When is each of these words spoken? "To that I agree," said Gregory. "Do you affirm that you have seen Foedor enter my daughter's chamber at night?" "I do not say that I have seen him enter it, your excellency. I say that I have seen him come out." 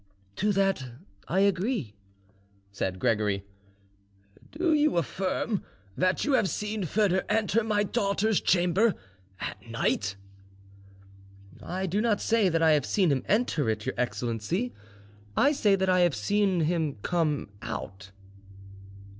"To 0.37 0.51
that 0.53 0.83
I 1.27 1.41
agree," 1.41 1.93
said 2.71 2.97
Gregory. 2.97 3.45
"Do 4.51 4.73
you 4.73 4.97
affirm 4.97 5.63
that 5.95 6.25
you 6.25 6.33
have 6.33 6.49
seen 6.49 6.85
Foedor 6.85 7.21
enter 7.29 7.63
my 7.63 7.83
daughter's 7.83 8.41
chamber 8.41 8.95
at 9.39 9.61
night?" 9.69 10.15
"I 11.61 11.85
do 11.85 12.01
not 12.01 12.19
say 12.19 12.49
that 12.49 12.63
I 12.63 12.71
have 12.71 12.85
seen 12.87 13.11
him 13.11 13.21
enter 13.27 13.69
it, 13.69 13.85
your 13.85 13.93
excellency. 13.95 14.73
I 15.37 15.51
say 15.51 15.75
that 15.75 15.87
I 15.87 15.99
have 15.99 16.15
seen 16.15 16.61
him 16.61 16.95
come 17.03 17.49
out." 17.61 18.09